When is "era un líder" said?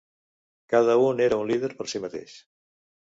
1.27-1.69